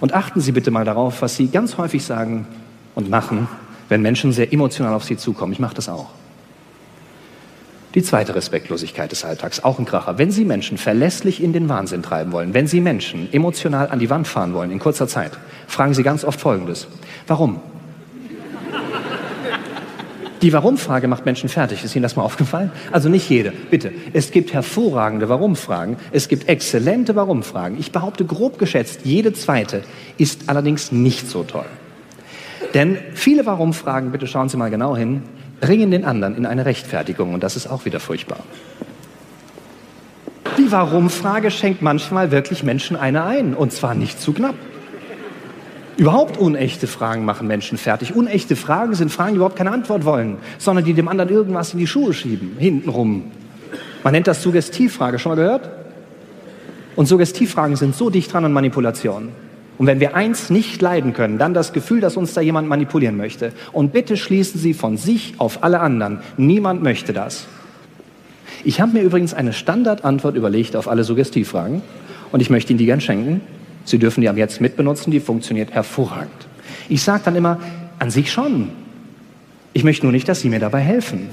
Und 0.00 0.14
achten 0.14 0.40
Sie 0.40 0.52
bitte 0.52 0.70
mal 0.70 0.84
darauf, 0.84 1.22
was 1.22 1.36
Sie 1.36 1.48
ganz 1.48 1.78
häufig 1.78 2.04
sagen 2.04 2.46
und 2.94 3.08
machen, 3.08 3.48
wenn 3.88 4.02
Menschen 4.02 4.32
sehr 4.32 4.52
emotional 4.52 4.94
auf 4.94 5.04
Sie 5.04 5.16
zukommen. 5.16 5.52
Ich 5.52 5.58
mache 5.58 5.74
das 5.74 5.88
auch. 5.88 6.08
Die 7.94 8.02
zweite 8.02 8.34
Respektlosigkeit 8.34 9.12
des 9.12 9.24
Alltags, 9.24 9.62
auch 9.62 9.78
ein 9.78 9.84
Kracher. 9.84 10.16
Wenn 10.16 10.30
Sie 10.30 10.44
Menschen 10.44 10.78
verlässlich 10.78 11.42
in 11.42 11.52
den 11.52 11.68
Wahnsinn 11.68 12.02
treiben 12.02 12.32
wollen, 12.32 12.54
wenn 12.54 12.66
Sie 12.66 12.80
Menschen 12.80 13.30
emotional 13.32 13.90
an 13.90 13.98
die 13.98 14.08
Wand 14.08 14.26
fahren 14.26 14.54
wollen 14.54 14.70
in 14.70 14.78
kurzer 14.78 15.06
Zeit, 15.06 15.32
fragen 15.66 15.92
Sie 15.92 16.02
ganz 16.02 16.24
oft 16.24 16.40
Folgendes. 16.40 16.88
Warum? 17.26 17.60
Die 20.42 20.52
Warum-Frage 20.52 21.06
macht 21.06 21.24
Menschen 21.24 21.48
fertig. 21.48 21.84
Ist 21.84 21.94
Ihnen 21.94 22.02
das 22.02 22.16
mal 22.16 22.24
aufgefallen? 22.24 22.72
Also 22.90 23.08
nicht 23.08 23.30
jede. 23.30 23.52
Bitte. 23.70 23.92
Es 24.12 24.32
gibt 24.32 24.52
hervorragende 24.52 25.28
Warum-Fragen. 25.28 25.96
Es 26.10 26.26
gibt 26.26 26.48
exzellente 26.48 27.14
Warum-Fragen. 27.14 27.78
Ich 27.78 27.92
behaupte 27.92 28.24
grob 28.24 28.58
geschätzt, 28.58 29.02
jede 29.04 29.32
zweite 29.32 29.82
ist 30.18 30.48
allerdings 30.48 30.90
nicht 30.90 31.30
so 31.30 31.44
toll. 31.44 31.66
Denn 32.74 32.98
viele 33.14 33.46
Warum-Fragen, 33.46 34.10
bitte 34.10 34.26
schauen 34.26 34.48
Sie 34.48 34.56
mal 34.56 34.70
genau 34.70 34.96
hin, 34.96 35.22
bringen 35.60 35.92
den 35.92 36.04
anderen 36.04 36.36
in 36.36 36.44
eine 36.44 36.66
Rechtfertigung 36.66 37.34
und 37.34 37.42
das 37.44 37.54
ist 37.54 37.68
auch 37.68 37.84
wieder 37.84 38.00
furchtbar. 38.00 38.40
Die 40.58 40.72
Warum-Frage 40.72 41.52
schenkt 41.52 41.82
manchmal 41.82 42.32
wirklich 42.32 42.64
Menschen 42.64 42.96
eine 42.96 43.24
ein 43.24 43.54
und 43.54 43.72
zwar 43.72 43.94
nicht 43.94 44.20
zu 44.20 44.32
knapp. 44.32 44.56
Überhaupt 45.96 46.38
unechte 46.38 46.86
Fragen 46.86 47.24
machen 47.24 47.46
Menschen 47.46 47.76
fertig. 47.76 48.14
Unechte 48.14 48.56
Fragen 48.56 48.94
sind 48.94 49.12
Fragen, 49.12 49.32
die 49.32 49.36
überhaupt 49.36 49.56
keine 49.56 49.72
Antwort 49.72 50.04
wollen, 50.04 50.38
sondern 50.58 50.84
die 50.84 50.94
dem 50.94 51.08
anderen 51.08 51.30
irgendwas 51.30 51.74
in 51.74 51.78
die 51.78 51.86
Schuhe 51.86 52.14
schieben, 52.14 52.56
hintenrum. 52.58 53.30
Man 54.02 54.12
nennt 54.12 54.26
das 54.26 54.42
Suggestivfrage, 54.42 55.18
schon 55.18 55.30
mal 55.30 55.36
gehört? 55.36 55.70
Und 56.96 57.06
Suggestivfragen 57.06 57.76
sind 57.76 57.94
so 57.94 58.10
dicht 58.10 58.32
dran 58.32 58.44
an 58.44 58.52
Manipulation. 58.52 59.28
Und 59.78 59.86
wenn 59.86 60.00
wir 60.00 60.14
eins 60.14 60.50
nicht 60.50 60.80
leiden 60.82 61.12
können, 61.14 61.38
dann 61.38 61.54
das 61.54 61.72
Gefühl, 61.72 62.00
dass 62.00 62.16
uns 62.16 62.34
da 62.34 62.40
jemand 62.40 62.68
manipulieren 62.68 63.16
möchte. 63.16 63.52
Und 63.72 63.92
bitte 63.92 64.16
schließen 64.16 64.60
Sie 64.60 64.74
von 64.74 64.96
sich 64.96 65.34
auf 65.38 65.62
alle 65.62 65.80
anderen. 65.80 66.20
Niemand 66.36 66.82
möchte 66.82 67.12
das. 67.12 67.46
Ich 68.64 68.80
habe 68.80 68.92
mir 68.92 69.02
übrigens 69.02 69.34
eine 69.34 69.52
Standardantwort 69.52 70.36
überlegt 70.36 70.76
auf 70.76 70.88
alle 70.88 71.04
Suggestivfragen 71.04 71.82
und 72.30 72.40
ich 72.40 72.50
möchte 72.50 72.72
Ihnen 72.72 72.78
die 72.78 72.86
gern 72.86 73.00
schenken. 73.00 73.40
Sie 73.84 73.98
dürfen 73.98 74.20
die 74.20 74.28
ab 74.28 74.36
jetzt 74.36 74.60
mitbenutzen, 74.60 75.10
die 75.10 75.20
funktioniert 75.20 75.72
hervorragend. 75.72 76.30
Ich 76.88 77.02
sage 77.02 77.22
dann 77.24 77.36
immer, 77.36 77.58
an 77.98 78.10
sich 78.10 78.32
schon. 78.32 78.70
Ich 79.72 79.84
möchte 79.84 80.04
nur 80.04 80.12
nicht, 80.12 80.28
dass 80.28 80.40
Sie 80.40 80.48
mir 80.48 80.60
dabei 80.60 80.80
helfen. 80.80 81.30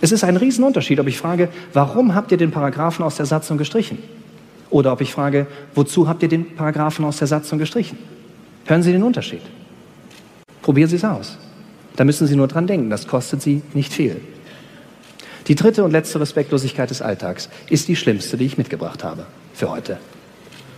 Es 0.00 0.12
ist 0.12 0.22
ein 0.22 0.36
Riesenunterschied, 0.36 1.00
ob 1.00 1.06
ich 1.06 1.16
frage, 1.16 1.48
warum 1.72 2.14
habt 2.14 2.30
ihr 2.30 2.36
den 2.36 2.50
Paragraphen 2.50 3.02
aus 3.02 3.16
der 3.16 3.24
Satzung 3.24 3.56
gestrichen? 3.56 3.98
Oder 4.68 4.92
ob 4.92 5.00
ich 5.00 5.12
frage, 5.12 5.46
wozu 5.74 6.08
habt 6.08 6.22
ihr 6.22 6.28
den 6.28 6.54
Paragraphen 6.56 7.06
aus 7.06 7.16
der 7.16 7.26
Satzung 7.26 7.58
gestrichen? 7.58 7.96
Hören 8.66 8.82
Sie 8.82 8.92
den 8.92 9.02
Unterschied. 9.02 9.42
Probieren 10.62 10.88
Sie 10.88 10.96
es 10.96 11.04
aus. 11.04 11.36
Da 11.96 12.04
müssen 12.04 12.26
Sie 12.26 12.36
nur 12.36 12.48
dran 12.48 12.66
denken, 12.66 12.90
das 12.90 13.06
kostet 13.06 13.42
Sie 13.42 13.62
nicht 13.74 13.92
viel. 13.92 14.20
Die 15.46 15.54
dritte 15.54 15.84
und 15.84 15.90
letzte 15.90 16.20
Respektlosigkeit 16.20 16.88
des 16.88 17.02
Alltags 17.02 17.50
ist 17.68 17.88
die 17.88 17.96
schlimmste, 17.96 18.36
die 18.36 18.46
ich 18.46 18.56
mitgebracht 18.56 19.04
habe 19.04 19.26
für 19.52 19.70
heute. 19.70 19.98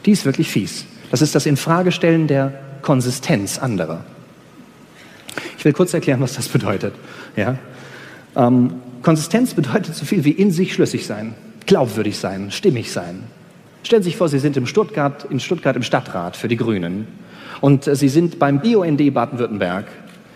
Die 0.04 0.10
ist 0.10 0.24
wirklich 0.24 0.50
fies. 0.50 0.84
Das 1.10 1.22
ist 1.22 1.34
das 1.34 1.46
Infragestellen 1.46 2.26
der 2.26 2.52
Konsistenz 2.82 3.58
anderer. 3.58 4.04
Ich 5.56 5.64
will 5.64 5.72
kurz 5.72 5.94
erklären, 5.94 6.20
was 6.20 6.34
das 6.34 6.48
bedeutet. 6.48 6.94
Ja? 7.36 7.58
Ähm, 8.34 8.74
Konsistenz 9.02 9.54
bedeutet 9.54 9.94
so 9.94 10.04
viel 10.04 10.24
wie 10.24 10.32
in 10.32 10.50
sich 10.50 10.74
schlüssig 10.74 11.06
sein, 11.06 11.34
glaubwürdig 11.66 12.18
sein, 12.18 12.50
stimmig 12.50 12.90
sein. 12.90 13.22
Stellen 13.84 14.02
Sie 14.02 14.10
sich 14.10 14.16
vor, 14.16 14.28
Sie 14.28 14.40
sind 14.40 14.56
im 14.56 14.66
Stuttgart, 14.66 15.26
in 15.30 15.38
Stuttgart 15.38 15.76
im 15.76 15.82
Stadtrat 15.82 16.36
für 16.36 16.48
die 16.48 16.56
Grünen 16.56 17.06
und 17.60 17.86
äh, 17.86 17.96
Sie 17.96 18.08
sind 18.08 18.38
beim 18.38 18.60
BUND 18.60 19.12
Baden-Württemberg 19.12 19.86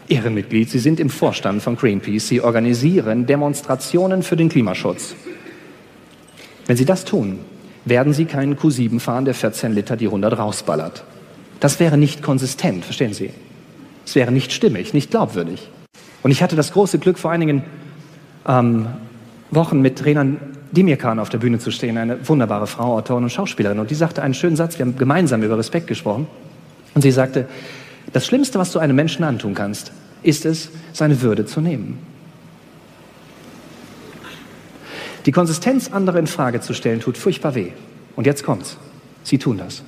Ehrenmitglied. 0.08 0.68
Sie 0.70 0.78
sind 0.78 1.00
im 1.00 1.08
Vorstand 1.08 1.62
von 1.62 1.76
Greenpeace. 1.76 2.28
Sie 2.28 2.40
organisieren 2.40 3.26
Demonstrationen 3.26 4.22
für 4.22 4.36
den 4.36 4.48
Klimaschutz. 4.48 5.14
Wenn 6.66 6.76
Sie 6.76 6.84
das 6.84 7.04
tun, 7.04 7.38
werden 7.84 8.12
Sie 8.12 8.24
keinen 8.24 8.56
Q7 8.56 9.00
fahren, 9.00 9.24
der 9.24 9.34
14 9.34 9.72
Liter 9.72 9.96
die 9.96 10.06
100 10.06 10.38
rausballert. 10.38 11.04
Das 11.60 11.80
wäre 11.80 11.96
nicht 11.96 12.22
konsistent, 12.22 12.84
verstehen 12.84 13.14
Sie? 13.14 13.30
Es 14.04 14.14
wäre 14.14 14.32
nicht 14.32 14.52
stimmig, 14.52 14.94
nicht 14.94 15.10
glaubwürdig. 15.10 15.68
Und 16.22 16.30
ich 16.30 16.42
hatte 16.42 16.56
das 16.56 16.72
große 16.72 16.98
Glück, 16.98 17.18
vor 17.18 17.30
einigen 17.30 17.64
ähm, 18.46 18.86
Wochen 19.50 19.80
mit 19.80 20.04
Renan 20.04 20.38
Demirkan 20.72 21.18
auf 21.18 21.28
der 21.28 21.38
Bühne 21.38 21.58
zu 21.58 21.70
stehen, 21.70 21.98
eine 21.98 22.28
wunderbare 22.28 22.66
Frau, 22.66 22.96
Autorin 22.96 23.24
und 23.24 23.30
Schauspielerin. 23.30 23.78
Und 23.78 23.90
die 23.90 23.94
sagte 23.94 24.22
einen 24.22 24.34
schönen 24.34 24.56
Satz, 24.56 24.78
wir 24.78 24.86
haben 24.86 24.96
gemeinsam 24.96 25.42
über 25.42 25.58
Respekt 25.58 25.86
gesprochen. 25.86 26.26
Und 26.94 27.02
sie 27.02 27.11
sagte, 27.11 27.49
das 28.12 28.26
Schlimmste, 28.26 28.59
was 28.59 28.73
du 28.73 28.78
einem 28.78 28.97
Menschen 28.97 29.25
antun 29.25 29.54
kannst, 29.54 29.92
ist 30.23 30.44
es, 30.44 30.70
seine 30.92 31.23
Würde 31.23 31.47
zu 31.47 31.61
nehmen. 31.61 31.99
Die 35.26 35.32
Konsistenz 35.32 35.92
anderer 35.92 36.18
in 36.18 36.26
Frage 36.26 36.61
zu 36.61 36.75
stellen, 36.75 37.00
tut 37.00 37.18
furchtbar 37.18 37.54
weh. 37.54 37.73
Und 38.16 38.26
jetzt 38.26 38.42
kommt's. 38.42 38.76
Sie 39.23 39.38
tun 39.38 39.59
das. 39.59 39.82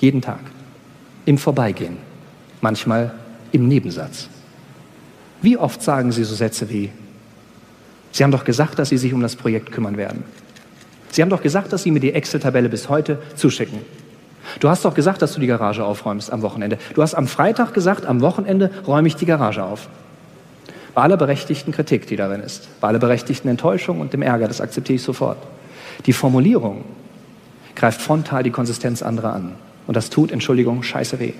Jeden 0.00 0.22
Tag. 0.22 0.40
Im 1.26 1.38
Vorbeigehen. 1.38 1.98
Manchmal 2.60 3.14
im 3.52 3.68
Nebensatz. 3.68 4.28
Wie 5.42 5.56
oft 5.56 5.82
sagen 5.82 6.12
Sie 6.12 6.24
so 6.24 6.34
Sätze 6.34 6.68
wie, 6.70 6.90
Sie 8.10 8.24
haben 8.24 8.30
doch 8.30 8.44
gesagt, 8.44 8.78
dass 8.78 8.88
Sie 8.88 8.98
sich 8.98 9.12
um 9.12 9.20
das 9.20 9.36
Projekt 9.36 9.70
kümmern 9.70 9.96
werden. 9.96 10.24
Sie 11.10 11.22
haben 11.22 11.30
doch 11.30 11.42
gesagt, 11.42 11.72
dass 11.72 11.82
Sie 11.82 11.90
mir 11.90 12.00
die 12.00 12.12
Excel-Tabelle 12.12 12.68
bis 12.68 12.88
heute 12.88 13.22
zuschicken. 13.36 13.80
Du 14.60 14.68
hast 14.68 14.84
doch 14.84 14.94
gesagt, 14.94 15.22
dass 15.22 15.34
du 15.34 15.40
die 15.40 15.46
Garage 15.46 15.84
aufräumst 15.84 16.32
am 16.32 16.42
Wochenende. 16.42 16.78
Du 16.94 17.02
hast 17.02 17.14
am 17.14 17.26
Freitag 17.26 17.74
gesagt, 17.74 18.06
am 18.06 18.20
Wochenende 18.20 18.70
räume 18.86 19.08
ich 19.08 19.16
die 19.16 19.26
Garage 19.26 19.62
auf. 19.62 19.88
Bei 20.94 21.02
aller 21.02 21.16
berechtigten 21.16 21.72
Kritik, 21.72 22.06
die 22.06 22.16
darin 22.16 22.40
ist, 22.40 22.68
bei 22.80 22.88
aller 22.88 22.98
berechtigten 22.98 23.48
Enttäuschung 23.48 24.00
und 24.00 24.12
dem 24.12 24.22
Ärger, 24.22 24.48
das 24.48 24.60
akzeptiere 24.60 24.96
ich 24.96 25.02
sofort. 25.02 25.38
Die 26.06 26.12
Formulierung 26.12 26.84
greift 27.76 28.00
frontal 28.00 28.42
die 28.42 28.50
Konsistenz 28.50 29.02
anderer 29.02 29.32
an. 29.32 29.54
Und 29.86 29.96
das 29.96 30.10
tut, 30.10 30.32
Entschuldigung, 30.32 30.82
scheiße 30.82 31.20
weh. 31.20 31.32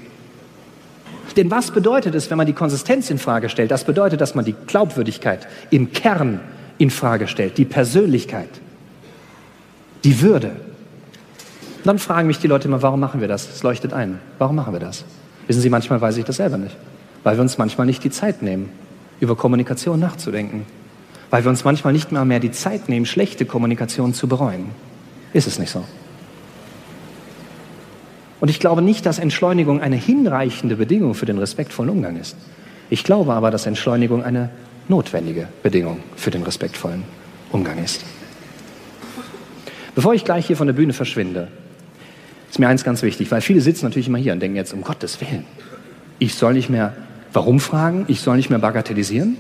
Denn 1.37 1.51
was 1.51 1.71
bedeutet 1.71 2.15
es, 2.15 2.31
wenn 2.31 2.37
man 2.37 2.47
die 2.47 2.53
Konsistenz 2.53 3.11
in 3.11 3.19
Frage 3.19 3.49
stellt? 3.49 3.71
Das 3.71 3.85
bedeutet, 3.85 4.21
dass 4.21 4.35
man 4.35 4.45
die 4.45 4.57
Glaubwürdigkeit 4.67 5.47
im 5.71 5.93
Kern 5.93 6.41
in 6.79 6.91
Frage 6.91 7.29
stellt, 7.29 7.59
die 7.59 7.65
Persönlichkeit, 7.65 8.49
die 10.05 10.21
Würde. 10.21 10.53
Und 11.79 11.87
dann 11.87 11.99
fragen 11.99 12.27
mich 12.27 12.39
die 12.39 12.49
Leute 12.49 12.69
immer, 12.69 12.83
warum 12.83 13.01
machen 13.01 13.21
wir 13.21 13.29
das? 13.29 13.49
Es 13.49 13.63
leuchtet 13.63 13.93
ein. 13.93 14.19
Warum 14.39 14.57
machen 14.57 14.73
wir 14.73 14.81
das? 14.81 15.05
Wissen 15.47 15.63
Sie, 15.63 15.71
manchmal 15.71 16.01
weiß 16.01 16.17
ich 16.17 16.25
das 16.25 16.37
selber 16.37 16.59
nicht. 16.59 16.77
Weil 17.23 17.37
wir 17.37 17.43
uns 17.43 17.59
manchmal 17.59 17.87
nicht 17.87 18.03
die 18.05 18.11
Zeit 18.11 18.43
nehmen, 18.43 18.71
über 19.21 19.37
Kommunikation 19.37 20.01
nachzudenken. 20.01 20.67
Weil 21.31 21.45
wir 21.45 21.51
uns 21.51 21.65
manchmal 21.65 21.93
nicht 21.93 22.11
mal 22.11 22.25
mehr 22.25 22.41
die 22.41 22.51
Zeit 22.51 22.89
nehmen, 22.89 23.07
schlechte 23.07 23.45
Kommunikation 23.45 24.13
zu 24.13 24.29
bereuen. 24.29 24.71
Ist 25.33 25.47
es 25.47 25.59
nicht 25.59 25.71
so? 25.71 25.85
Und 28.41 28.49
ich 28.49 28.61
glaube 28.61 28.83
nicht, 28.83 29.05
dass 29.07 29.19
Entschleunigung 29.19 29.81
eine 29.81 29.97
hinreichende 29.97 30.77
Bedingung 30.77 31.15
für 31.15 31.27
den 31.27 31.39
respektvollen 31.39 31.91
Umgang 31.91 32.17
ist. 32.17 32.37
Ich 32.91 33.05
glaube 33.05 33.35
aber, 33.35 33.51
dass 33.51 33.67
Entschleunigung 33.67 34.23
eine 34.23 34.51
notwendige 34.89 35.49
Bedingung 35.63 35.99
für 36.17 36.31
den 36.31 36.43
respektvollen 36.43 37.05
Umgang 37.51 37.83
ist. 37.83 38.05
Bevor 39.95 40.15
ich 40.15 40.25
gleich 40.25 40.47
hier 40.47 40.57
von 40.57 40.67
der 40.67 40.75
Bühne 40.75 40.93
verschwinde, 40.93 41.49
ist 42.51 42.59
mir 42.59 42.69
eins 42.69 42.85
ganz 42.85 43.03
wichtig, 43.03 43.31
weil 43.31 43.41
viele 43.41 43.61
sitzen 43.61 43.85
natürlich 43.85 44.09
immer 44.09 44.19
hier 44.19 44.33
und 44.33 44.41
denken 44.41 44.57
jetzt, 44.57 44.73
um 44.73 44.83
Gottes 44.83 45.21
Willen, 45.21 45.45
ich 46.19 46.35
soll 46.35 46.55
nicht 46.55 46.71
mehr 46.71 46.95
warum 47.33 47.61
fragen, 47.61 48.05
ich 48.09 48.21
soll 48.21 48.37
nicht 48.37 48.51
mehr 48.51 48.59
bagatellisieren. 48.59 49.37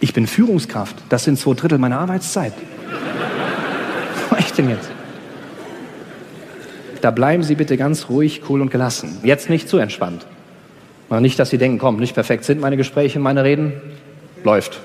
Ich 0.00 0.12
bin 0.12 0.26
Führungskraft, 0.26 0.96
das 1.08 1.24
sind 1.24 1.38
zwei 1.38 1.54
Drittel 1.54 1.78
meiner 1.78 1.98
Arbeitszeit. 1.98 2.52
Was 4.14 4.30
mache 4.30 4.40
ich 4.40 4.52
denn 4.52 4.68
jetzt? 4.68 4.90
Da 7.00 7.10
bleiben 7.10 7.42
Sie 7.42 7.56
bitte 7.56 7.76
ganz 7.76 8.08
ruhig, 8.08 8.42
cool 8.48 8.60
und 8.60 8.70
gelassen. 8.70 9.18
Jetzt 9.24 9.50
nicht 9.50 9.68
zu 9.68 9.78
entspannt. 9.78 10.26
Nicht, 11.10 11.38
dass 11.38 11.50
Sie 11.50 11.58
denken, 11.58 11.78
komm, 11.78 11.96
nicht 11.96 12.14
perfekt 12.14 12.44
sind 12.44 12.60
meine 12.60 12.76
Gespräche, 12.76 13.18
meine 13.18 13.44
Reden 13.44 13.74
läuft. 14.44 14.80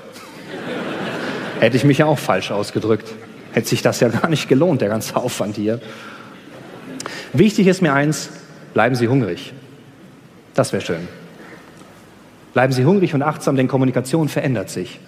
Hätte 1.60 1.78
ich 1.78 1.84
mich 1.84 2.00
ja 2.00 2.06
auch 2.06 2.20
falsch 2.20 2.52
ausgedrückt. 2.52 3.14
Hätte 3.54 3.70
sich 3.70 3.82
das 3.82 4.00
ja 4.00 4.10
gar 4.10 4.30
nicht 4.30 4.50
gelohnt, 4.50 4.82
der 4.82 4.90
ganze 4.90 5.16
Aufwand 5.16 5.56
hier. 5.56 5.80
Wichtig 7.34 7.68
ist 7.68 7.82
mir 7.82 7.94
eins, 7.94 8.30
bleiben 8.74 8.96
Sie 8.96 9.08
hungrig. 9.08 9.54
Das 10.54 10.74
wäre 10.74 10.82
schön. 10.82 11.08
Bleiben 12.54 12.74
Sie 12.74 12.86
hungrig 12.86 13.14
und 13.14 13.22
achtsam, 13.22 13.56
denn 13.56 13.68
Kommunikation 13.68 14.30
verändert 14.30 14.70
sich. 14.70 15.00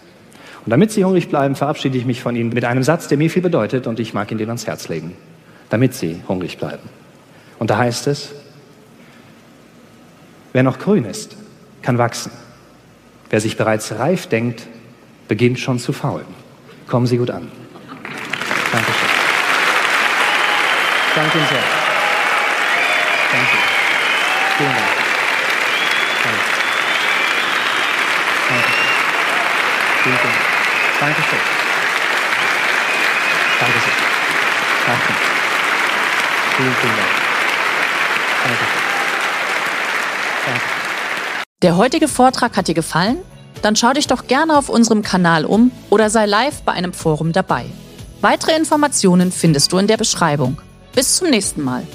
Und 0.66 0.72
damit 0.72 0.92
Sie 0.92 1.04
hungrig 1.04 1.30
bleiben, 1.30 1.56
verabschiede 1.56 1.98
ich 1.98 2.06
mich 2.06 2.22
von 2.22 2.36
Ihnen 2.36 2.50
mit 2.50 2.66
einem 2.66 2.84
Satz, 2.84 3.08
der 3.08 3.18
mir 3.18 3.30
viel 3.30 3.42
bedeutet 3.42 3.88
und 3.88 4.00
ich 4.00 4.14
mag 4.14 4.30
Ihnen 4.32 4.38
den 4.38 4.50
ans 4.50 4.68
Herz 4.68 4.88
legen. 4.90 5.16
Damit 5.70 5.94
Sie 5.94 6.22
hungrig 6.28 6.58
bleiben. 6.58 6.84
Und 7.58 7.70
da 7.70 7.78
heißt 7.78 8.08
es, 8.08 8.34
Wer 10.52 10.64
noch 10.64 10.80
grün 10.80 11.06
ist, 11.06 11.38
kann 11.82 11.98
wachsen. 11.98 12.32
Wer 13.30 13.40
sich 13.40 13.56
bereits 13.56 13.92
reif 14.00 14.28
denkt, 14.28 14.68
beginnt 15.28 15.60
schon 15.60 15.78
zu 15.78 15.94
faulen. 15.94 16.26
Kommen 16.88 17.06
Sie 17.06 17.18
gut 17.18 17.30
an. 17.30 17.52
Dankeschön. 18.72 19.10
Danke 21.16 21.38
Ihnen 21.38 21.48
sehr. 21.48 21.64
Danke. 23.32 23.58
Vielen 24.58 24.72
Dank. 24.72 24.88
Danke. 26.24 26.40
Danke. 28.50 28.70
Vielen 30.04 30.16
Dank. 30.16 30.36
Dankeschön. 31.00 31.40
Danke 33.60 33.80
sehr. 33.80 33.94
Danke. 34.86 35.14
Vielen, 36.56 36.76
vielen 36.76 36.96
Dank. 36.96 37.10
Danke. 38.44 38.66
Danke. 40.46 40.62
Der 41.62 41.76
heutige 41.76 42.08
Vortrag 42.08 42.56
hat 42.56 42.68
dir 42.68 42.74
gefallen? 42.74 43.18
Dann 43.62 43.76
schau 43.76 43.92
dich 43.92 44.08
doch 44.08 44.28
gerne 44.28 44.58
auf 44.58 44.70
unserem 44.70 45.02
Kanal 45.02 45.44
um 45.44 45.72
oder 45.90 46.10
sei 46.10 46.26
live 46.26 46.62
bei 46.62 46.72
einem 46.72 46.94
Forum 46.94 47.34
dabei. 47.34 47.66
Weitere 48.22 48.56
Informationen 48.56 49.32
findest 49.34 49.74
du 49.74 49.78
in 49.78 49.88
der 49.88 49.98
Beschreibung. 49.98 50.62
Bis 50.96 51.18
zum 51.18 51.30
nächsten 51.30 51.62
Mal. 51.62 51.86